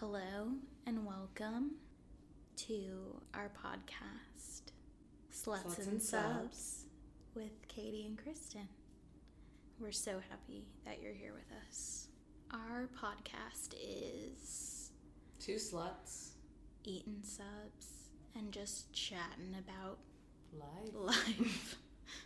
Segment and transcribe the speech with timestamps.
[0.00, 0.48] hello
[0.86, 1.72] and welcome
[2.56, 4.72] to our podcast,
[5.32, 6.84] Sluts, Sluts and, and Subs, Subs.
[7.34, 8.68] with Katie and Kristen.
[9.78, 12.08] We're so happy that you're here with us.
[12.52, 14.90] Our podcast is
[15.40, 16.30] Two sluts.
[16.84, 19.98] eating subs and just chatting about
[20.52, 20.94] Live.
[20.94, 21.76] life.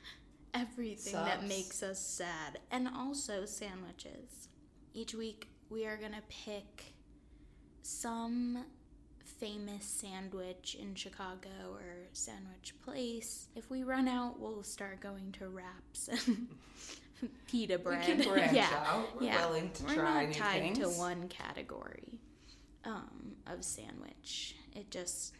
[0.54, 2.58] Everything that makes us sad.
[2.70, 4.48] And also sandwiches.
[4.94, 6.95] Each week we are going to pick
[7.86, 8.64] some
[9.38, 13.48] famous sandwich in Chicago or sandwich place.
[13.54, 16.48] If we run out, we'll start going to wraps and
[17.46, 18.06] pita bread.
[18.18, 18.68] We can branch yeah.
[18.86, 19.16] out.
[19.20, 19.46] We're yeah.
[19.46, 20.78] willing to We're try not tied things.
[20.78, 22.18] to one category
[22.84, 24.56] um, of sandwich.
[24.74, 25.34] It just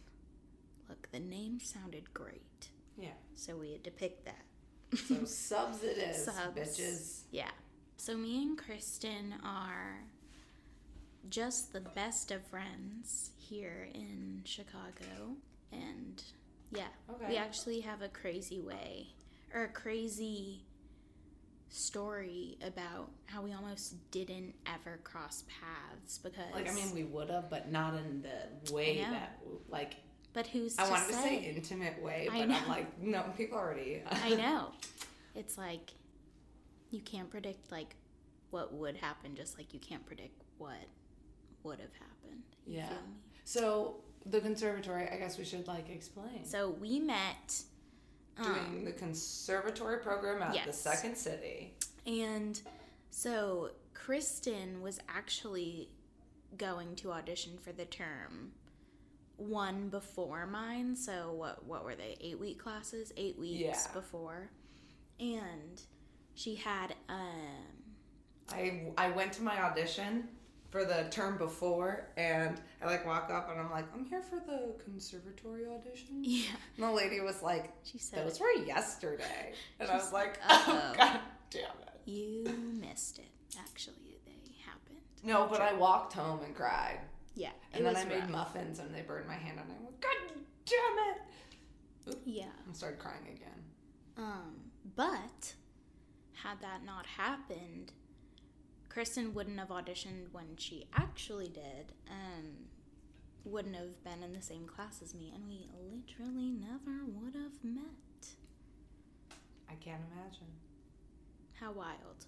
[0.89, 1.09] look.
[1.13, 3.09] The name sounded great, Yeah.
[3.35, 4.45] so we had to pick that.
[5.09, 6.57] So subs it is, Subs.
[6.57, 7.21] bitches.
[7.33, 7.51] Yeah.
[7.97, 10.05] So me and Kristen are
[11.31, 15.37] just the best of friends here in Chicago,
[15.73, 16.23] and
[16.73, 17.27] yeah, Okay.
[17.29, 19.09] we actually have a crazy way
[19.55, 20.65] or a crazy
[21.69, 27.29] story about how we almost didn't ever cross paths because Like I mean, we would
[27.31, 29.97] have, but not in the way that like
[30.33, 31.37] but who's I wanted say?
[31.39, 32.43] to say intimate way, but.
[32.43, 34.03] I'm like, no, people already.
[34.11, 34.73] I know.
[35.35, 35.93] It's like
[36.91, 37.97] you can't predict like
[38.51, 40.77] what would happen, just like you can't predict what
[41.67, 42.43] would have happened.
[42.67, 42.89] Yeah.
[43.45, 46.45] So the conservatory, I guess we should like explain.
[46.45, 47.63] So we met,
[48.43, 50.73] Doing the conservatory program at the.
[50.73, 51.75] Second City.
[52.07, 52.61] and
[53.11, 55.89] so Kristen was actually
[56.59, 58.53] going to audition for the term
[59.39, 60.95] one before mine.
[60.97, 62.17] So what what were they?
[62.21, 63.93] Eight week classes, eight weeks Yeah.
[63.95, 64.51] before,
[65.19, 65.81] and
[66.35, 67.65] she had um
[68.51, 70.29] I I went to my audition
[70.77, 74.37] for the term before, and I like walk up and I'm like, I'm here for
[74.37, 76.07] the conservatory audition.
[76.23, 76.51] yeah.
[76.77, 80.93] And the lady was like, She said those were yesterday, and I was like, oh
[80.99, 82.01] god damn it.
[82.05, 82.45] You
[82.79, 83.25] missed it.
[83.59, 84.33] Actually, they
[84.67, 85.01] happened.
[85.23, 87.01] No, but I walked home and cried,
[87.35, 90.11] Yeah, and then I made muffins and they burned my hand, and I went, god
[90.67, 92.19] damn it.
[92.27, 92.45] Yeah.
[92.69, 93.63] I started crying again.
[94.19, 94.57] Um,
[94.95, 95.55] but
[96.35, 97.93] had that not happened,
[98.97, 102.65] Kristen wouldn't have auditioned when she actually did, and
[103.45, 107.63] wouldn't have been in the same class as me, and we literally never would have
[107.63, 108.27] met.
[109.69, 110.47] I can't imagine.
[111.61, 112.25] How wild.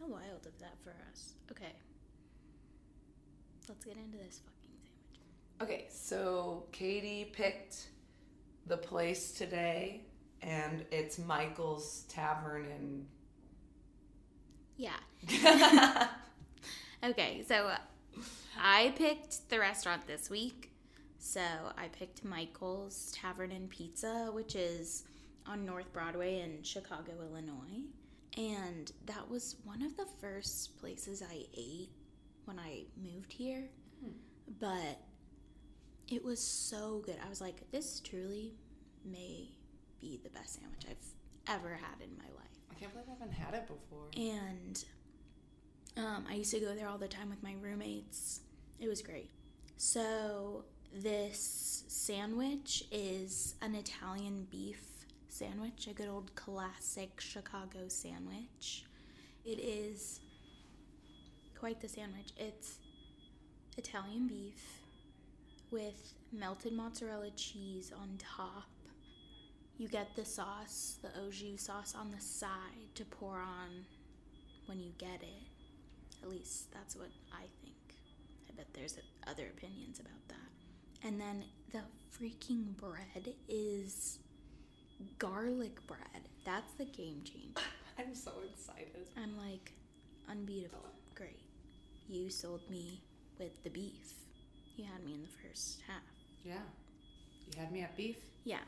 [0.00, 1.34] How wild of that for us?
[1.50, 1.74] Okay.
[3.68, 4.78] Let's get into this fucking
[5.60, 5.80] sandwich.
[5.80, 7.90] Okay, so Katie picked
[8.64, 10.00] the place today,
[10.40, 13.06] and it's Michael's Tavern in.
[14.80, 16.08] Yeah.
[17.02, 17.70] Okay, so
[18.60, 20.70] I picked the restaurant this week.
[21.18, 25.04] So I picked Michael's Tavern and Pizza, which is
[25.46, 27.84] on North Broadway in Chicago, Illinois.
[28.36, 31.88] And that was one of the first places I ate
[32.44, 33.64] when I moved here.
[34.02, 34.10] Hmm.
[34.58, 35.00] But
[36.08, 37.16] it was so good.
[37.24, 38.52] I was like, this truly
[39.06, 39.48] may
[40.02, 42.49] be the best sandwich I've ever had in my life.
[42.80, 44.08] Can't believe I haven't had it before.
[44.16, 44.84] And
[45.98, 48.40] um, I used to go there all the time with my roommates.
[48.78, 49.30] It was great.
[49.76, 54.82] So, this sandwich is an Italian beef
[55.28, 58.84] sandwich, a good old classic Chicago sandwich.
[59.44, 60.20] It is
[61.58, 62.32] quite the sandwich.
[62.36, 62.78] It's
[63.76, 64.80] Italian beef
[65.70, 68.68] with melted mozzarella cheese on top.
[69.80, 73.86] You get the sauce, the au jus sauce on the side to pour on
[74.66, 76.22] when you get it.
[76.22, 77.96] At least that's what I think.
[78.50, 81.08] I bet there's other opinions about that.
[81.08, 81.80] And then the
[82.14, 84.18] freaking bread is
[85.18, 86.28] garlic bread.
[86.44, 87.66] That's the game changer.
[87.98, 89.08] I'm so excited.
[89.16, 89.72] I'm like,
[90.28, 90.84] unbeatable.
[90.84, 91.14] Oh.
[91.14, 91.40] Great.
[92.06, 93.00] You sold me
[93.38, 94.12] with the beef.
[94.76, 96.02] You had me in the first half.
[96.44, 96.66] Yeah.
[97.50, 98.18] You had me at beef.
[98.44, 98.58] Yeah.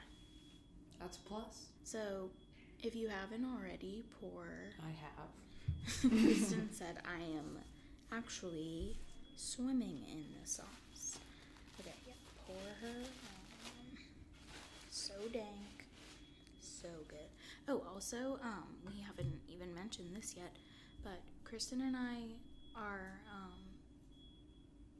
[1.02, 1.66] That's a plus.
[1.84, 2.30] So
[2.82, 4.46] if you haven't already, pour
[4.80, 5.30] I have.
[6.10, 7.58] Kristen said, I am
[8.12, 8.96] actually
[9.36, 11.18] swimming in the sauce.
[11.80, 12.12] Okay, yeah,
[12.46, 13.98] pour her on.
[14.90, 15.86] So dank.
[16.60, 17.18] So good.
[17.68, 20.52] Oh, also, um, we haven't even mentioned this yet,
[21.02, 22.16] but Kristen and I
[22.80, 23.58] are um,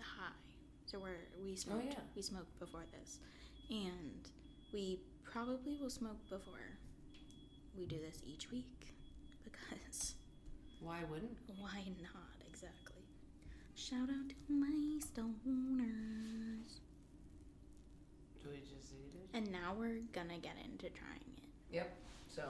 [0.01, 0.33] high.
[0.87, 1.99] So we're we smoked Oh, yeah.
[2.17, 3.19] we smoked before this.
[3.71, 4.29] And
[4.73, 6.77] we probably will smoke before
[7.77, 8.95] we do this each week
[9.45, 10.15] because
[10.81, 11.37] Why wouldn't?
[11.59, 13.03] why not exactly?
[13.75, 16.81] Shout out to my stoners.
[18.43, 19.37] Do we just eat it?
[19.37, 21.75] And now we're gonna get into trying it.
[21.75, 21.97] Yep.
[22.29, 22.43] So,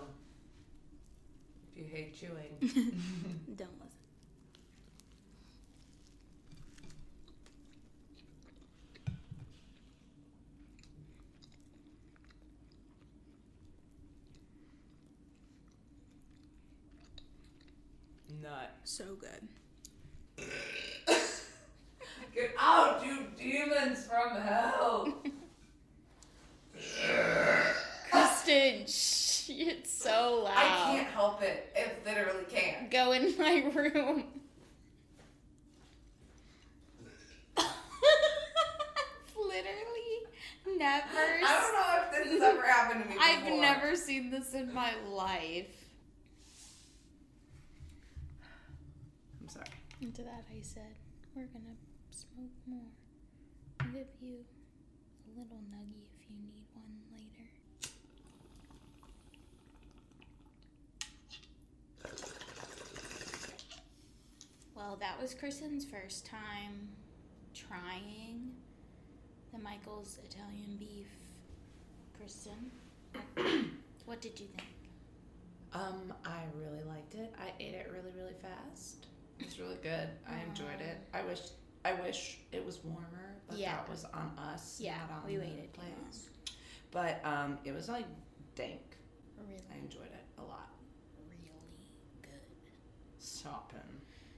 [1.77, 2.59] if you hate chewing,
[3.57, 4.02] Don't listen.
[18.85, 19.49] So good.
[22.35, 25.15] Get out, you demons from hell!
[28.11, 30.55] Kristen, shh, it's so loud.
[30.57, 31.71] I can't help it.
[31.77, 32.91] It literally can't.
[32.91, 34.25] Go in my room.
[39.37, 40.03] Literally
[40.79, 41.07] never.
[41.15, 43.29] I don't know if this has ever happened to me before.
[43.29, 45.82] I've never seen this in my life.
[49.43, 49.67] I'm sorry.
[50.01, 50.99] And to that, I said,
[51.35, 51.75] "We're gonna
[52.11, 52.93] smoke more.
[53.81, 54.45] I'll give you
[55.27, 57.49] a little nuggie if you need one later."
[64.77, 66.91] Well, that was Kristen's first time
[67.53, 68.55] trying
[69.53, 71.09] the Michael's Italian beef.
[72.17, 72.71] Kristen,
[74.05, 74.69] what did you think?
[75.73, 77.35] Um, I really liked it.
[77.41, 79.07] I ate it really, really fast.
[79.43, 80.09] It's really good.
[80.29, 80.99] I enjoyed it.
[81.13, 81.41] I wish,
[81.85, 83.77] I wish it was warmer, but Yeah.
[83.77, 84.79] that was on us.
[84.81, 86.29] Yeah, on we waited place.
[86.91, 88.07] But um, it was like
[88.55, 88.81] dank.
[89.39, 90.69] Really, I enjoyed it a lot.
[91.19, 91.89] really
[92.23, 92.31] good.
[93.19, 93.81] Stopping.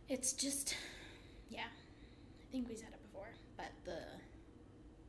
[0.08, 0.74] It's just,
[1.48, 1.62] yeah.
[1.62, 3.98] I think we said it before, but the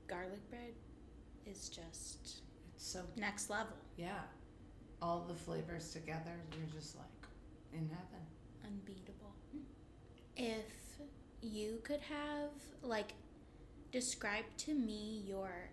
[0.07, 0.73] garlic bread
[1.45, 2.41] is just
[2.75, 4.21] It's so next level, yeah.
[5.01, 7.05] All the flavors together, you're just like
[7.73, 8.25] in heaven.
[8.65, 9.33] unbeatable.
[10.37, 10.99] If
[11.41, 12.49] you could have,
[12.81, 13.13] like,
[13.91, 15.69] describe to me your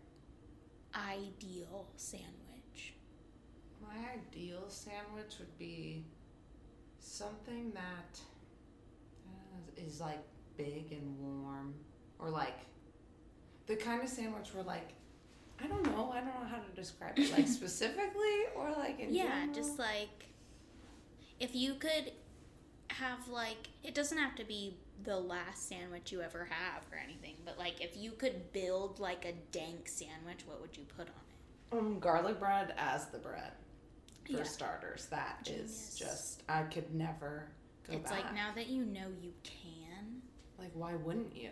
[0.95, 2.95] ideal sandwich.
[3.81, 6.05] My ideal sandwich would be
[7.01, 8.21] something that
[9.27, 10.23] uh, is like
[10.57, 11.75] big and warm,
[12.19, 12.59] or like
[13.67, 14.91] the kind of sandwich where like
[15.63, 19.13] I don't know, I don't know how to describe it, like specifically or like in
[19.15, 19.55] yeah, general.
[19.55, 20.27] just like
[21.41, 22.13] if you could
[22.93, 27.35] have like it doesn't have to be the last sandwich you ever have or anything,
[27.45, 31.15] but like if you could build like a dank sandwich, what would you put on
[31.75, 31.79] it?
[31.79, 33.53] um, garlic bread as the bread
[34.27, 34.43] for Yeah.
[34.45, 35.07] starters.
[35.07, 35.97] That is Genius.
[35.99, 37.49] just I could never
[37.89, 38.19] go it's back.
[38.19, 40.23] It's like now that you know you can.
[40.59, 41.51] like why wouldn't you?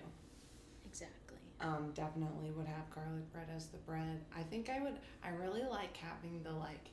[0.87, 1.37] Exactly.
[1.61, 4.21] um, definitely would have garlic bread as the bread.
[4.37, 4.95] I think I would.
[5.25, 6.89] I really like having the like,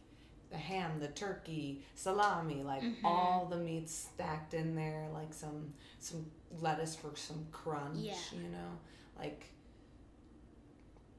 [0.50, 3.04] the ham, the turkey, salami, like Mhm.
[3.04, 6.30] all the meats stacked in there, like some some
[6.62, 7.98] lettuce for some crunch.
[7.98, 8.16] Yeah.
[8.34, 8.80] You know,
[9.18, 9.46] like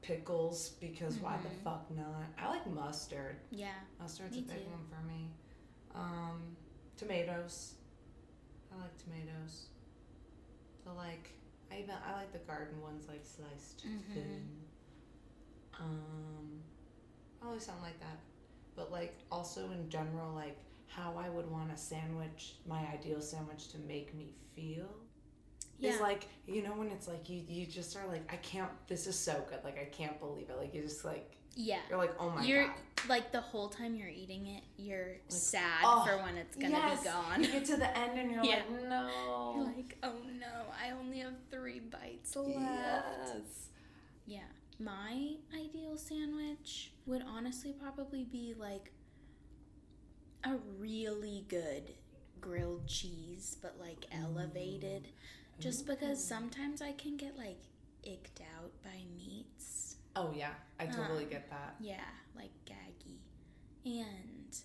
[0.01, 1.63] pickles because why the Mhm.
[1.63, 2.23] fuck not?
[2.37, 3.35] I like mustard.
[3.51, 3.73] Yeah.
[3.99, 4.69] Mustard's a big too.
[4.71, 5.29] one for me.
[5.93, 6.55] Um,
[6.97, 7.75] tomatoes.
[8.71, 9.67] I like tomatoes.
[10.85, 11.29] The like
[11.71, 14.13] I even I like the garden ones like sliced Mhm.
[14.13, 14.65] thin.
[15.79, 16.63] Um,
[17.39, 18.17] probably something like that.
[18.79, 23.67] But like also in general like how I would want a sandwich, my ideal sandwich
[23.73, 24.87] to make me feel.
[25.79, 25.91] Yeah.
[25.91, 29.05] Is like you know when it's like you you just are like I can't this
[29.05, 31.79] is so good like I can't believe it like you just like yeah.
[31.89, 32.75] you're like oh my you're god
[33.07, 36.99] like the whole time you're eating it, you're sad oh, for when it's gonna yes.
[37.01, 37.43] be gone.
[37.43, 38.61] You get to the end and you're Yeah.
[38.69, 39.53] like, no.
[39.55, 42.57] You're like, oh no, I only have three bites left.
[42.57, 43.69] yes.
[44.25, 44.39] Yeah.
[44.79, 48.91] My ideal sandwich would honestly probably be like
[50.45, 51.93] a really good
[52.39, 55.09] grilled cheese, but like elevated.
[55.59, 57.59] Just because sometimes I can get like
[58.03, 59.97] icked out by meats.
[60.15, 61.75] Oh yeah, I totally Um, get that.
[61.81, 62.05] Yeah,
[62.35, 63.17] like gaggy.
[63.85, 64.57] And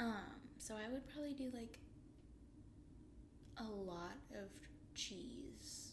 [0.00, 1.78] um so I would probably do like
[3.58, 4.48] a lot of
[4.94, 5.92] cheese.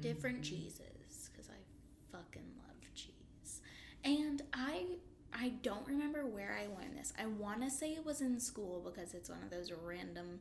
[0.00, 0.44] Different Mhm.
[0.44, 1.05] cheeses
[2.16, 3.60] fucking love cheese.
[4.04, 4.84] And I
[5.32, 7.12] I don't remember where I learned this.
[7.20, 10.40] I want to say it was in school because it's one of those random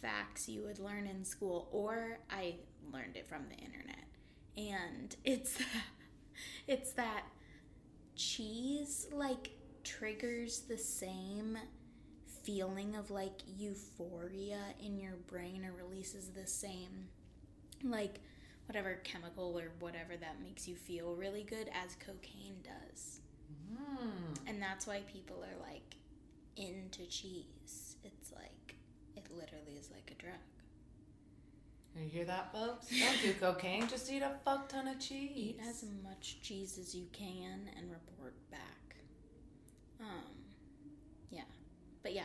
[0.00, 2.56] facts you would learn in school or I
[2.92, 4.04] learned it from the internet.
[4.56, 5.58] And it's
[6.66, 7.24] it's that
[8.16, 9.50] cheese like
[9.84, 11.56] triggers the same
[12.42, 17.08] feeling of like euphoria in your brain or releases the same
[17.84, 18.20] like
[18.68, 23.20] whatever chemical or whatever that makes you feel really good as cocaine does.
[23.72, 24.38] Mm.
[24.46, 25.96] And that's why people are like
[26.56, 27.96] into cheese.
[28.04, 28.76] It's like
[29.16, 30.34] it literally is like a drug.
[31.96, 32.86] You hear that, folks?
[33.00, 33.88] Don't do cocaine.
[33.88, 35.32] Just eat a fuck ton of cheese.
[35.34, 38.96] Eat as much cheese as you can and report back.
[40.00, 40.36] Um,
[41.30, 41.42] yeah,
[42.02, 42.22] but yeah,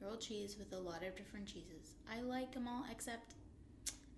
[0.00, 1.94] grilled cheese with a lot of different cheeses.
[2.10, 3.34] I like them all, except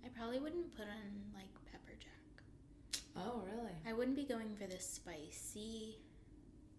[0.05, 2.43] I probably wouldn't put on like pepper jack.
[3.17, 3.71] Oh, really?
[3.87, 5.97] I wouldn't be going for the spicy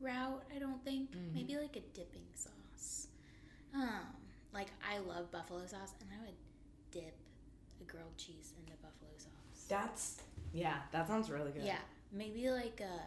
[0.00, 0.44] route.
[0.54, 1.10] I don't think.
[1.12, 1.34] Mhm.
[1.34, 3.08] Maybe like a dipping sauce.
[3.74, 4.06] Um,
[4.52, 6.36] like I love buffalo sauce, and I would
[6.92, 7.16] dip
[7.80, 9.66] a grilled cheese into buffalo sauce.
[9.68, 10.82] That's yeah.
[10.92, 11.64] That sounds really good.
[11.64, 11.80] Yeah,
[12.12, 13.00] maybe like a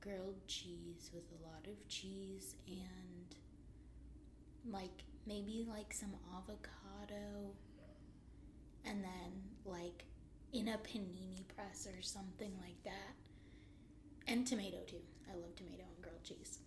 [0.00, 3.36] grilled cheese with a lot of cheese and
[4.72, 7.54] like maybe like some avocado
[8.84, 9.32] and then
[9.64, 10.04] like
[10.52, 13.14] in a panini press or something like that.
[14.26, 15.02] And tomato too.
[15.30, 16.58] I love tomato and grilled cheese.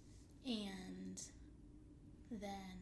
[0.45, 1.21] And
[2.31, 2.77] then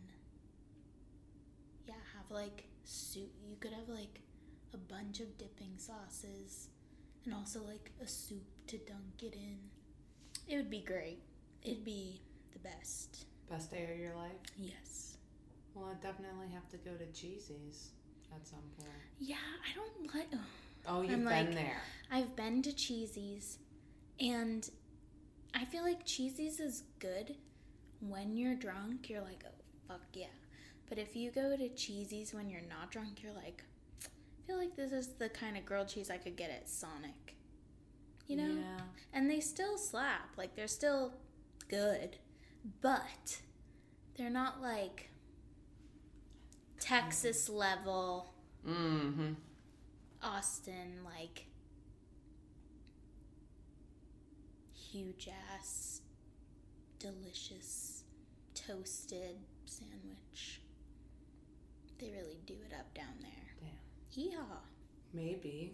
[1.87, 3.31] yeah, have like soup.
[3.47, 4.21] You could have like
[4.73, 6.69] a bunch of dipping sauces
[7.25, 9.57] and also like a soup to dunk it in.
[10.47, 11.19] It would be great.
[11.61, 13.25] It'd be the best.
[13.49, 14.31] Best day of your life.
[14.57, 15.17] Yes.
[15.73, 17.91] Well, I definitely have to go to Cheesy's
[18.35, 18.89] at some point.
[19.19, 20.27] Yeah, I don't like.
[20.87, 21.81] Oh, you've I'm been like- there.
[22.11, 23.57] I've been to Cheesy's,
[24.19, 24.69] and
[25.53, 27.35] I feel like Cheesy's is good
[27.99, 29.09] when you're drunk.
[29.09, 30.27] You're like, oh fuck yeah.
[30.89, 33.63] But if you go to Cheesy's when you're not drunk, you're like,
[34.05, 37.35] I feel like this is the kind of grilled cheese I could get at Sonic.
[38.27, 38.55] You know?
[38.59, 38.83] Yeah.
[39.13, 40.29] And they still slap.
[40.37, 41.13] Like they're still
[41.69, 42.17] good.
[42.81, 43.41] But
[44.17, 45.09] they're not like
[46.83, 48.33] Texas level
[48.67, 49.33] Mm-hmm.
[50.21, 51.45] Austin like
[54.73, 56.01] huge ass
[56.99, 58.03] delicious
[58.53, 59.35] toasted
[59.65, 60.61] sandwich.
[61.99, 63.69] They really do it up down there.
[64.15, 64.23] Damn.
[64.31, 64.57] Yeehaw.
[65.13, 65.73] Maybe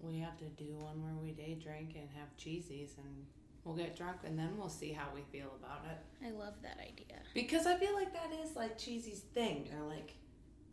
[0.00, 3.26] we have to do one where we day drink and have cheesies and
[3.64, 6.26] we'll get drunk and then we'll see how we feel about it.
[6.26, 7.18] I love that idea.
[7.34, 9.68] Because I feel like that is like Cheesy's thing.
[9.70, 10.14] They're like,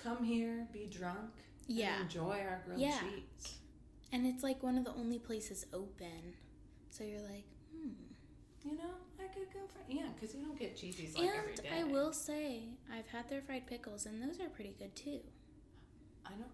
[0.03, 1.31] come here, be drunk,
[1.67, 2.01] and Yeah.
[2.01, 2.99] enjoy our grilled Yeah.
[2.99, 3.59] cheese.
[4.11, 6.35] And it's like one of the only places open.
[6.89, 7.93] So you're like, hmm.
[8.63, 11.63] You know, I could go for yeah, because you don't get cheesies like every and
[11.63, 11.69] day.
[11.71, 15.21] I will say, I've had their fried pickles, and those are pretty good too.
[16.25, 16.51] I don't.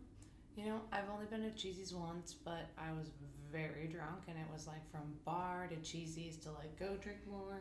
[0.55, 3.11] You know, I've only been to Cheesy's once, but I was
[3.51, 7.59] very drunk, and it was like from bar to Cheesy's to like go drink more.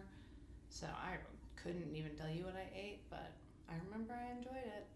[0.71, 1.17] So I
[1.57, 3.33] couldn't even tell you what I ate, but
[3.69, 4.87] I remember I enjoyed it.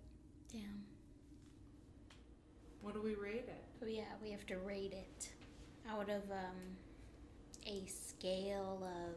[0.53, 0.83] Damn.
[2.83, 3.65] What do we rate it?
[3.83, 5.29] Oh yeah, we have to rate it
[5.89, 6.77] out of um,
[7.67, 9.17] a scale of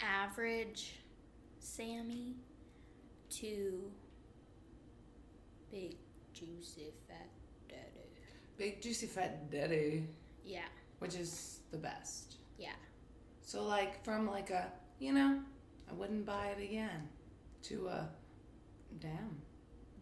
[0.00, 0.94] average
[1.58, 2.34] Sammy
[3.30, 3.80] to
[5.70, 5.96] big
[6.34, 7.28] juicy fat
[7.68, 8.08] daddy.
[8.58, 10.06] Big juicy fat daddy,
[10.44, 10.60] Yeah,
[10.98, 12.36] which is the best.
[12.58, 12.70] yeah.
[13.42, 15.40] So like from like a you know,
[15.90, 17.08] I wouldn't buy it again,
[17.64, 18.08] to a
[19.00, 19.36] damn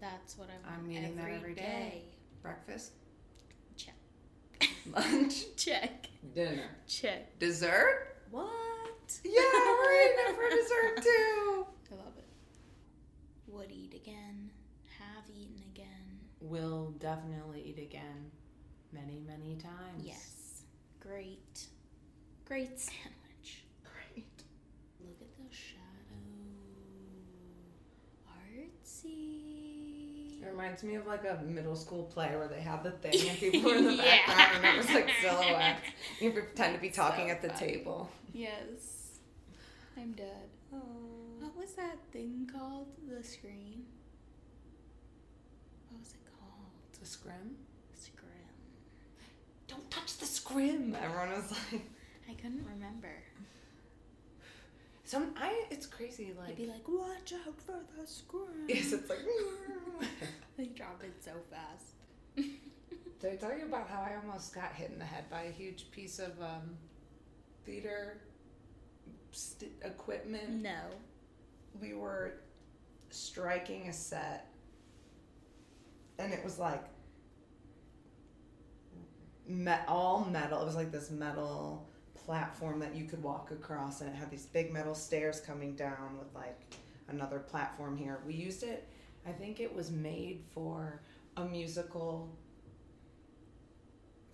[0.01, 2.05] That's what I want I'm eating that every day.
[2.43, 2.93] breakfast,
[3.77, 3.95] Check.
[4.95, 6.07] lunch, Check.
[6.35, 7.39] dinner, Check.
[7.39, 8.17] dessert.
[8.31, 8.49] What?
[9.25, 11.67] Yeah, we're eating it for dessert too.
[11.93, 12.25] I love it.
[13.49, 14.51] Would eat again.
[14.99, 15.87] Have eaten again.
[16.41, 18.31] Will definitely eat again,
[18.93, 20.03] many many times.
[20.03, 20.63] Yes.
[21.01, 21.67] Great.
[22.47, 23.65] Great sandwich.
[23.85, 24.45] Great.
[25.01, 25.81] Look at the shadow.
[28.81, 30.40] Artsy.
[30.40, 33.39] It reminds me of like a middle school play where they have the thing and
[33.41, 34.19] people are in the Yeah.
[34.27, 35.81] background and it was like silhouettes.
[36.21, 38.11] You pretend to be talking So at the table.
[38.33, 39.19] Yes.
[39.97, 40.49] I'm dead.
[40.71, 42.87] What was that thing called?
[43.09, 43.85] The screen?
[45.89, 46.71] What was it called?
[47.01, 47.57] The scrim?
[47.95, 48.29] Scrim.
[49.69, 50.97] Don't touch the scrim.
[51.03, 51.83] Everyone was like,
[52.29, 53.13] I couldn't remember.
[55.11, 55.35] Some.
[55.37, 55.65] I.
[55.71, 56.33] It's crazy.
[56.39, 58.67] Like, I'd be like, watch out for the scrim.
[58.69, 59.19] yes, it's like.
[60.57, 61.95] they drop it so fast.
[63.21, 65.51] Did I tell you about how I almost got hit in the head by a
[65.51, 66.77] huge piece of um,
[67.67, 68.19] theater
[69.33, 70.63] st- equipment?
[70.63, 70.81] no.
[71.81, 72.35] we were
[73.11, 74.47] striking a set
[76.19, 76.85] and it was like
[79.47, 81.89] me- all metal it was like this metal
[82.31, 86.17] platform that you could walk across and it had these big metal stairs coming down
[86.17, 86.61] with like
[87.09, 88.87] another platform here we used it
[89.27, 91.03] i think it was made for
[91.39, 92.31] a musical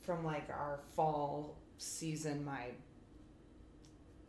[0.02, 2.66] from like our fall season my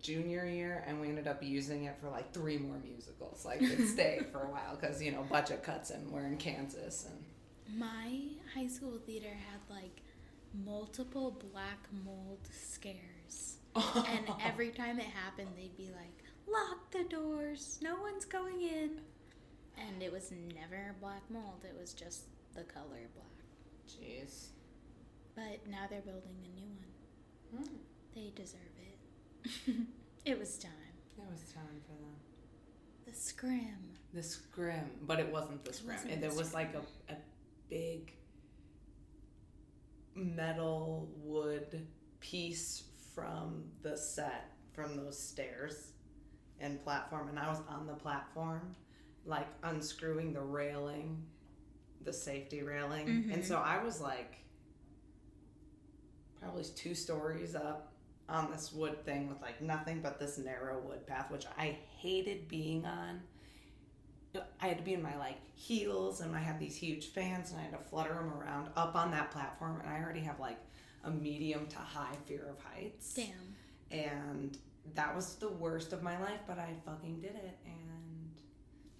[0.01, 3.85] junior year and we ended up using it for like three more musicals like it
[3.95, 8.21] stayed for a while because you know budget cuts and we're in kansas and My
[8.55, 10.01] high school theater had like
[10.65, 13.16] multiple black mold scares.
[13.77, 19.01] And every time it happened, they'd be like, lock the doors, no one's going in.
[19.77, 22.23] And it was never black mold, it was just
[22.55, 23.27] the color black.
[23.87, 24.47] Jeez.
[25.35, 26.67] But now they're building a new
[27.51, 27.65] one.
[27.65, 27.75] Hmm.
[28.15, 29.75] They deserve it.
[30.25, 30.71] it was time.
[31.17, 32.15] It was time for them.
[33.05, 33.77] The scrim.
[34.13, 35.93] The scrim, but it wasn't the scrim.
[35.95, 37.17] wasn't It, the there was like a, a
[37.69, 38.13] big
[40.15, 41.85] metal wood
[42.19, 42.83] piece
[43.17, 45.87] from the set from those stairs
[46.59, 48.75] and platform, and I was on the platform,
[49.25, 51.23] like unscrewing the railing,
[52.03, 53.43] the safety railing, and Mhm.
[53.43, 54.35] so I was like
[56.39, 57.91] probably two stories up
[58.29, 62.47] on this wood thing with like nothing but this narrow wood path, which I hated
[62.47, 63.23] being on.
[64.61, 67.59] I had to be in my like heels and I had these huge fans and
[67.59, 70.59] I had to flutter them around up on that platform and I already have like
[71.03, 73.13] a medium to high fear of heights.
[73.13, 73.55] Damn.
[73.91, 74.57] And
[74.95, 78.31] that was the worst of my life, but I fucking did it and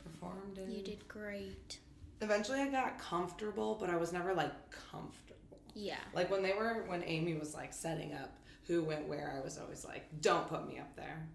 [0.04, 1.80] performed and You did great.
[2.22, 5.60] eventually I got comfortable, but I was never like comfortable.
[5.74, 5.98] Yeah.
[6.14, 8.38] Like when they were when Amy was like setting up
[8.68, 11.28] who went where, I was always like, Don't put me up there.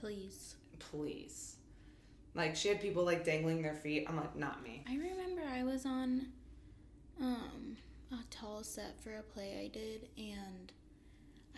[0.00, 0.56] Please.
[0.78, 1.56] Please.
[2.34, 4.04] Like she had people like dangling their feet.
[4.08, 4.84] I'm like, not me.
[4.88, 6.26] I remember I was on
[7.20, 7.76] um
[8.12, 10.72] a tall set for a play I did and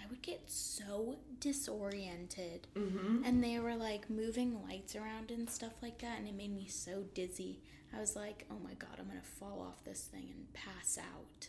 [0.02, 3.25] I would get so disoriented Mm-hmm.
[3.25, 6.67] and they were like moving lights around and stuff like that and it made me
[6.69, 7.61] so dizzy.
[7.97, 11.49] I was like, "Oh my god, I'm to fall off this thing and pass out."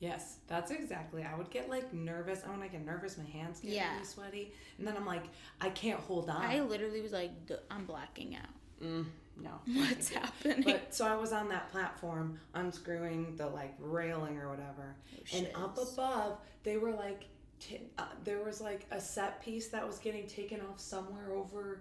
[0.00, 1.22] Yes, that's exactly.
[1.24, 2.42] I would get like nervous.
[2.42, 3.92] And when I get nervous, my hands get Yeah.
[3.94, 5.22] really sweaty, and then I'm like,
[5.60, 6.42] I can't hold on.
[6.42, 9.04] I literally was like, "D- "I'm blacking out." mm,
[9.42, 9.50] no.
[9.80, 10.62] What's happening?
[10.64, 15.48] But so I was on that platform, unscrewing the like railing or whatever, Oh, and
[15.54, 17.24] up above they were like,
[17.60, 21.80] t- uh, there was like a set piece that was getting taken off somewhere over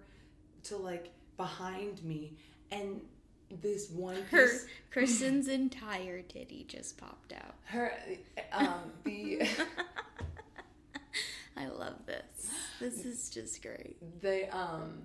[0.63, 2.33] to like behind me,
[2.71, 3.01] and
[3.61, 7.55] this one Her piece, Kristen's entire titty just popped out.
[7.65, 7.93] her,
[8.51, 9.41] um, the.
[11.57, 12.51] I love this.
[12.79, 13.97] This is just great.
[14.21, 15.01] They, um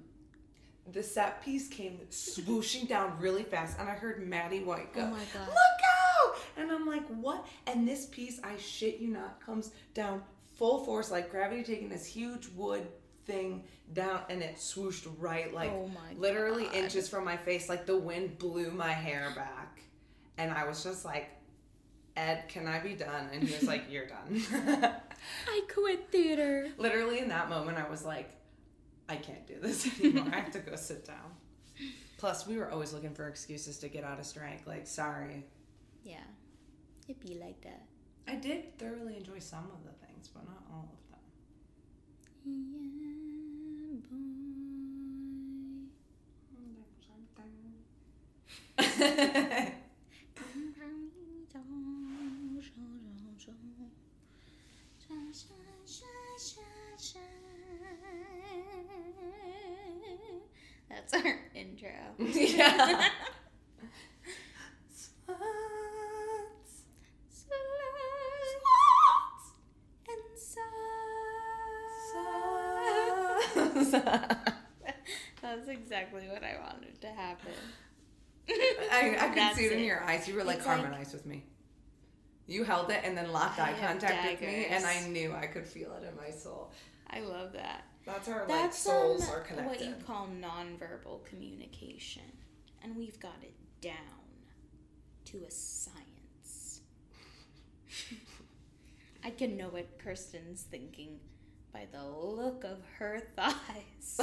[0.91, 5.11] the set piece came swooshing down really fast and I heard Maddie White go, Oh
[5.11, 5.47] my God.
[5.47, 5.57] Look
[6.27, 6.39] out!
[6.57, 7.47] And I'm like, what?
[7.67, 10.23] And this piece, I shit you not, comes down
[10.59, 12.87] full force, like gravity taking this huge wood
[13.27, 16.75] thing down and it swooshed right like Oh literally God.
[16.75, 19.81] inches from my face, like the wind blew my hair back.
[20.39, 21.31] And I was just like,
[22.17, 23.29] Ed, can I be done?
[23.33, 24.43] And he was like, You're done.
[25.49, 26.69] I quit theater.
[26.77, 28.31] Literally in that moment, I was like,
[29.13, 30.29] I can't do this anymore.
[30.33, 31.37] I have to go sit down.
[32.19, 34.67] Plus, we were always looking for excuses to get out of strike.
[34.67, 35.45] Like, sorry.
[36.03, 36.25] Yeah.
[37.09, 37.83] It'd be like that.
[38.27, 41.19] I did thoroughly enjoy some of the things, but not all of them.
[61.13, 61.91] That's our intro.
[62.19, 63.09] yeah.
[75.43, 77.53] That's exactly what I wanted to happen.
[78.49, 80.27] I, I could see it in your eyes.
[80.29, 81.45] You were like, It's like- with me.
[82.47, 85.47] You held it and then locked I eye contact with me, and I knew I
[85.47, 86.73] could feel it in my soul.
[87.09, 87.85] I love that.
[88.05, 89.69] That's how our like souls um, are connected.
[89.69, 92.23] what you call nonverbal communication,
[92.83, 93.95] and we've got it down
[95.27, 96.81] to a science.
[99.25, 101.21] I can know what Kristen's thinking
[101.73, 104.19] by the look of her thighs.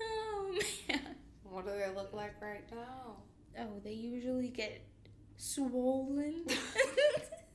[0.00, 1.00] oh man!
[1.44, 3.16] what do they look like right now?
[3.58, 4.84] Oh, they usually get
[5.36, 6.44] swollen.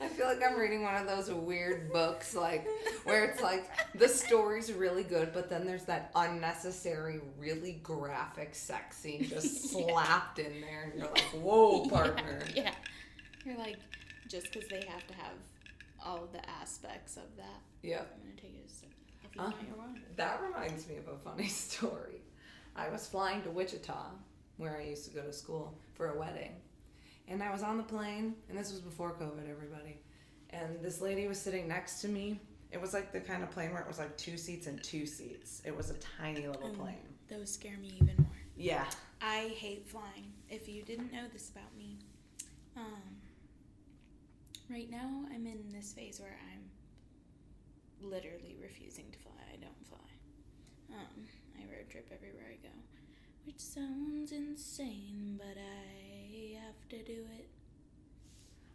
[0.00, 2.66] I feel like I'm reading one of those weird books, like
[3.04, 8.96] where it's like the story's really good, but then there's that unnecessary, really graphic sex
[8.98, 9.86] scene just Yeah.
[9.92, 12.74] slapped in there, and you're like, "Whoa, partner!" Yeah, yeah.
[13.44, 13.76] You're like,
[14.28, 15.34] just because they have to have
[16.04, 17.60] all the aspects of that.
[17.82, 17.98] Yeah.
[18.00, 18.58] I'm gonna take it
[19.24, 20.16] if you Uh, want.
[20.16, 22.20] That reminds me of a funny story.
[22.74, 24.10] I was flying to Wichita,
[24.56, 26.56] where I used to go to school, for a wedding.
[27.28, 29.98] And I was on the plane, and this was before COVID, everybody.
[30.50, 32.40] And this lady was sitting next to me.
[32.70, 35.06] It was like the kind of plane where it was like two seats and two
[35.06, 35.62] seats.
[35.64, 36.74] It was a tiny little Mm.
[36.78, 37.16] plane.
[37.28, 38.36] Those scare me even more.
[38.56, 40.32] Yeah, I hate flying.
[40.50, 41.98] If you didn't know this about me,
[42.76, 43.20] um,
[44.68, 46.70] right now I'm in this phase where I'm
[48.10, 49.32] literally refusing to fly.
[49.52, 49.98] I don't fly.
[50.94, 51.26] Um,
[51.58, 52.74] I road trip everywhere I go,
[53.46, 56.01] which sounds insane, but I
[56.52, 57.48] have to do it.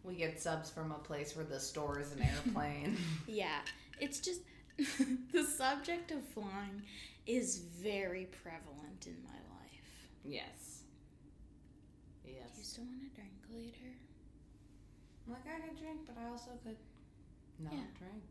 [0.03, 2.97] We get subs from a place where the store is an airplane.
[3.27, 3.59] Yeah,
[3.99, 4.41] it's just
[5.33, 6.83] the subject of flying
[7.25, 10.09] is very prevalent in my life.
[10.23, 10.73] yes.
[12.25, 12.51] Yes.
[12.53, 13.91] Do you still want a drink later?
[15.27, 16.75] Like, I could drink, but I also could
[17.59, 17.87] not Yeah.
[17.97, 18.23] drink.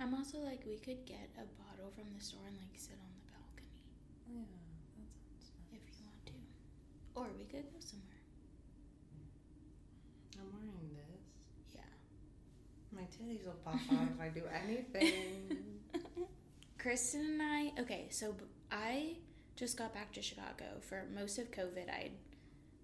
[0.00, 3.10] I'm also like, we could get a bottle from the store and like sit on
[3.14, 3.82] the balcony
[4.26, 4.50] Yeah,
[4.98, 5.06] that
[5.38, 6.34] sounds if you want to.
[7.14, 8.09] Or we could go somewhere.
[10.60, 11.74] I'm this.
[11.74, 11.80] Yeah.
[12.92, 15.58] My titties will pop out if I do anything.
[16.78, 18.34] Kristen and I, okay, so
[18.72, 19.16] I
[19.56, 20.80] just got back to Chicago.
[20.80, 22.12] For most of COVID, I'd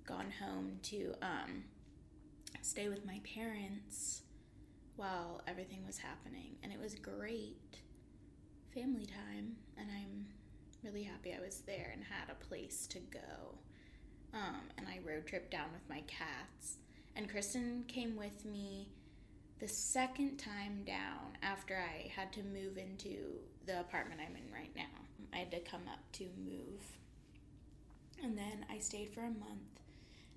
[0.07, 1.65] gone home to um,
[2.63, 4.23] stay with my parents
[4.97, 6.57] while everything was happening.
[6.63, 7.79] And it was great
[8.75, 9.57] family time.
[9.79, 10.27] And I'm
[10.83, 13.59] really happy I was there and had a place to go.
[14.35, 16.77] Um, and I road tripped down with my cats.
[17.17, 18.89] And Kristen came with me
[19.59, 24.75] the second time down after I had to move into the apartment I'm in right
[24.77, 24.83] now.
[25.33, 26.83] I had to come up to move.
[28.23, 29.81] And then I stayed for a month.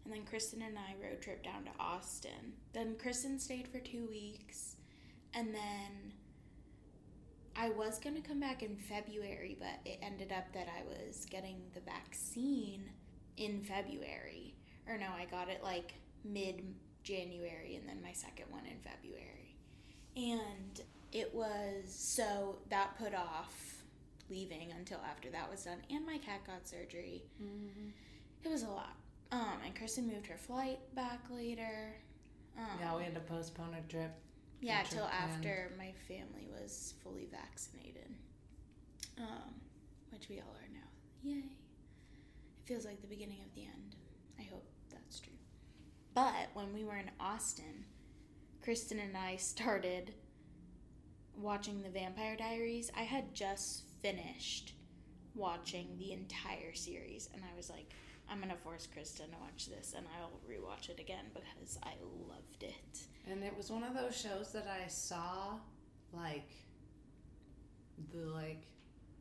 [0.06, 2.54] And then Kristen and I road trip down to Austin.
[2.74, 4.78] Then Kristen stayed for two weeks.
[5.34, 6.13] And then
[7.58, 11.26] I was going to come back in February, but it ended up that I was
[11.30, 12.89] getting the vaccine
[13.36, 14.56] in February.
[14.88, 16.63] Or no, I got it like mid
[17.03, 19.55] January and then my second one in February.
[20.15, 23.84] And it was so that put off
[24.29, 27.23] leaving until after that was done and my cat got surgery.
[27.41, 27.89] mm-hmm.
[28.43, 28.95] It was a lot.
[29.32, 31.95] Um and Kristen moved her flight back later.
[32.58, 34.12] Um Yeah, we had to postpone a trip.
[34.62, 38.13] yeah, till after my family was fully vaccinated.
[39.17, 39.53] Um,
[40.12, 40.88] which we all are now.
[41.23, 41.39] Yay.
[41.39, 43.95] It feels like the beginning of the end.
[44.39, 45.34] I hope that's true.
[46.19, 47.86] But when we were in Austin,
[48.62, 50.13] Kristen and I started
[51.38, 52.91] watching the Vampire Diaries.
[52.93, 54.73] I had just finished
[55.34, 57.93] watching the entire series and I was like,
[58.29, 61.93] I'm gonna force Kristen to watch this and I'll rewatch it again because I
[62.27, 62.99] loved it.
[63.25, 65.53] And it was one of those shows that I saw,
[66.12, 66.51] like,
[68.12, 68.67] the, like,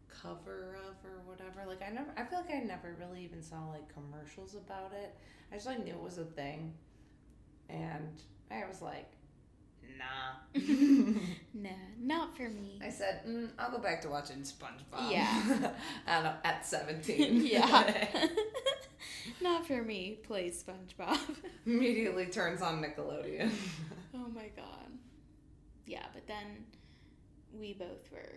[0.08, 1.64] cover of or whatever.
[1.64, 5.14] Like, I never, I feel like I never really even saw, like, commercials about it.
[5.52, 6.74] I just, like, knew it was a thing.
[7.68, 9.10] And I was like,
[9.98, 10.60] nah.
[11.54, 12.78] Nah, not for me.
[12.82, 15.10] I said, mm, I'll go back to watching SpongeBob.
[15.10, 15.72] Yeah.
[16.06, 17.40] I don't know, at 17.
[17.46, 18.06] yeah.
[19.40, 20.20] not for me.
[20.22, 21.18] Play SpongeBob.
[21.66, 23.50] Immediately turns on Nickelodeon.
[24.14, 24.86] oh my god.
[25.86, 26.64] Yeah, but then
[27.58, 28.36] we both were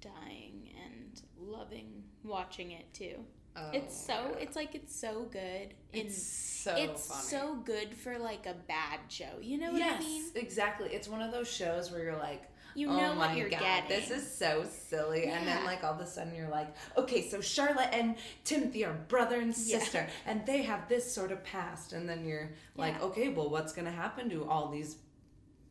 [0.00, 3.24] dying and loving watching it too.
[3.56, 4.42] Oh, it's so yeah.
[4.42, 5.74] it's like it's so good.
[5.92, 7.22] In, It's so it's funny.
[7.22, 9.38] so good for like a bad show.
[9.40, 10.24] You know what yes, I mean?
[10.34, 10.88] exactly.
[10.90, 12.42] It's one of those shows where you're like,
[12.74, 13.88] You oh know my what you're god, getting.
[13.90, 15.26] this is so silly.
[15.26, 18.94] And then like all of a sudden you're like, okay, so Charlotte and Timothy are
[19.08, 19.78] brother and Yeah.
[19.78, 21.92] sister, and they have this sort of past.
[21.92, 23.04] And then you're like, Yeah.
[23.06, 24.96] okay, well, what's gonna happen to all these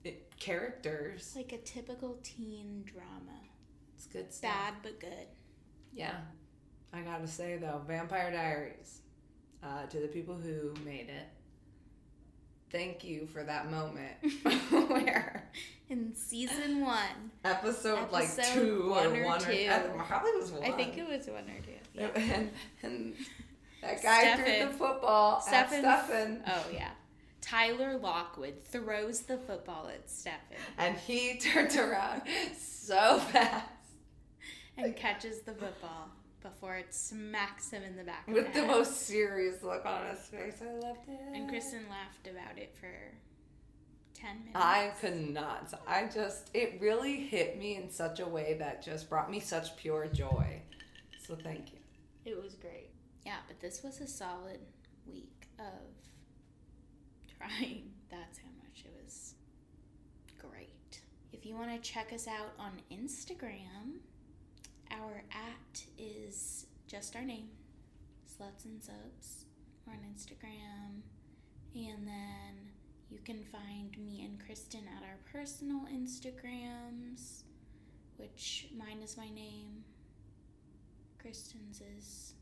[0.06, 1.34] eh, characters?
[1.36, 3.40] like a typical teen drama.
[3.98, 4.52] It's good stuff.
[4.54, 5.28] Bad but good.
[5.92, 6.16] Yeah.
[6.94, 9.02] I gotta say though, Vampire Diaries,
[9.64, 11.28] uh, to the people who made it,
[12.72, 14.14] thank you for that moment
[14.90, 15.50] where
[15.90, 19.70] In season one, episode, like two one or or one two.
[19.70, 20.64] or probably was one.
[20.64, 21.72] I think it was one or two.
[21.96, 22.10] Yeah.
[22.16, 22.52] and,
[22.84, 23.16] and
[23.82, 26.92] that guy threw the football Stefan- at Stefan, Oh yeah.
[27.42, 32.22] Tyler Lockwood throws the football at Stefan and he turns around
[32.58, 33.66] so fast
[34.78, 36.10] and catches the football
[36.44, 38.76] before it smacks him in the back of with the the head.
[38.76, 40.62] most serious look on his face.
[40.62, 41.20] I loved it.
[41.34, 42.92] And Kristen laughed about it for
[44.14, 44.56] ten minutes.
[44.56, 45.74] I could not.
[45.88, 49.76] I just, it really hit me in such a way that just brought me such
[49.78, 50.62] pure joy.
[51.26, 51.80] So thank you.
[52.26, 52.90] It was great.
[53.26, 54.60] Yeah, but this was a solid
[55.08, 55.66] week of
[57.38, 57.92] trying.
[58.12, 59.34] That's how much it was
[60.40, 61.02] great.
[61.32, 64.00] If you want to check us out on Instagram,
[65.02, 67.48] our at is just our name,
[68.28, 69.46] Sluts and Subs.
[69.86, 71.02] We're on Instagram.
[71.76, 72.72] And then
[73.10, 77.44] you can find me and Kristen at our personal Instagrams,
[78.18, 79.84] which mine is my name.
[81.20, 82.34] Kristen's is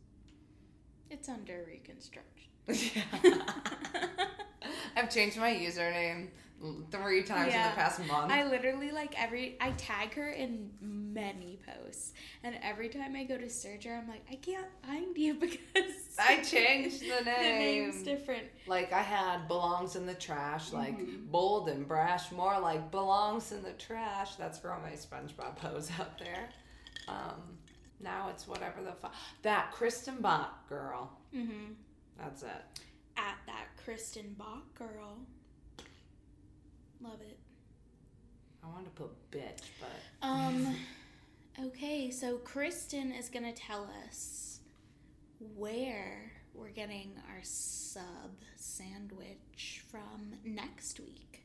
[1.10, 2.50] It's under reconstruction.
[4.96, 6.28] I've changed my username
[6.92, 7.66] three times Yeah.
[7.66, 8.32] in the past month.
[8.32, 13.38] I literally like every I tag her in many posts, and every time I go
[13.38, 17.24] to search her, I'm like, I can't find you because I changed the name.
[17.26, 18.44] the name's different.
[18.68, 21.30] like I had belongs in the trash, like Mhm.
[21.32, 24.36] bold and brash, more like belongs in the trash.
[24.36, 26.50] That's for all my SpongeBob pose out there.
[27.08, 27.58] Um,
[28.00, 29.14] now it's whatever the fuck.
[29.42, 31.12] That Kristen Bach girl.
[31.36, 31.74] Mm-hmm.
[32.18, 32.50] That's it.
[33.18, 35.18] At that Kristen Bach girl.
[37.12, 37.38] Love it.
[38.64, 40.76] I wanted to put bitch, but Um.
[41.62, 44.62] Okay, so Kristen is gonna tell us
[45.58, 51.44] where we're getting our sub sandwich from next week.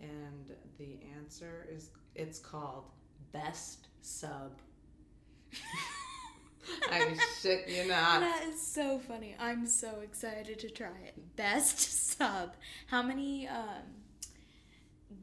[0.00, 2.86] and the answer is it's called
[3.32, 4.58] best sub.
[6.90, 8.20] I shit you not.
[8.20, 9.36] That is so funny.
[9.38, 11.36] I'm so excited to try it.
[11.36, 11.78] Best
[12.18, 12.54] sub.
[12.88, 14.03] How many um,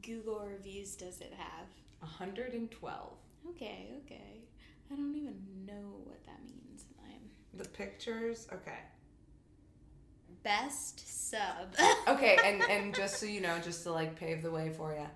[0.00, 1.66] Google reviews does it have?
[2.00, 3.12] 112.
[3.50, 4.40] Okay, okay.
[4.90, 6.84] I don't even know what that means.
[7.04, 8.78] I'm The pictures, okay.
[10.42, 11.74] best sub.
[12.08, 15.06] Okay, and and just so you know, just to like pave the way for you,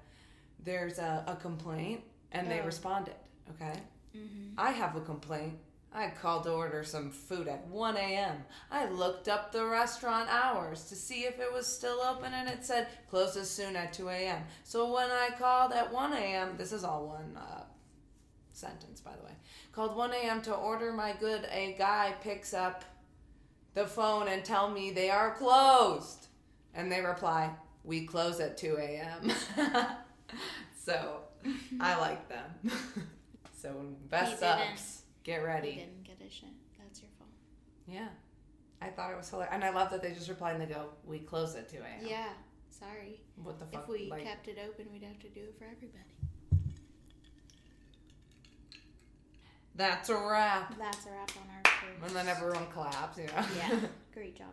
[0.64, 2.66] there's a, a complaint and they Oh.
[2.66, 3.14] responded.
[3.50, 3.78] Okay,
[4.12, 5.54] hmm I have a complaint.
[5.92, 8.44] I called to order some food at 1 a.m.
[8.70, 12.64] I looked up the restaurant hours to see if it was still open and it
[12.64, 14.42] said closes soon at 2 a.m.
[14.62, 17.64] So when I called at 1 a.m., this is all one uh,
[18.52, 19.32] sentence, by the way,
[19.72, 20.42] called 1 a.m.
[20.42, 22.84] to order my good, a guy picks up
[23.74, 26.26] the phone and tell me they are closed.
[26.74, 27.50] And they reply,
[27.84, 29.32] we close at 2 a.m.
[30.76, 31.20] so
[31.80, 32.70] I like them.
[33.62, 33.74] so
[34.10, 35.74] best ups, get You ready.
[35.74, 36.48] didn't get a shit.
[36.78, 37.30] That's your fault.
[37.86, 38.08] Yeah.
[38.80, 39.52] I thought it was hilarious.
[39.54, 42.06] And I love that they just reply and they go, we close at 2 a.m.
[42.06, 42.28] Yeah.
[42.70, 43.20] Sorry.
[43.42, 43.82] What the fuck?
[43.82, 46.04] If we like, kept it open, we'd have to do it for everybody.
[49.74, 50.74] that's a wrap.
[50.78, 51.62] That's a wrap on our
[52.00, 52.06] first.
[52.06, 53.44] And then everyone claps, you know?
[53.58, 53.78] Yeah.
[54.14, 54.48] Great job.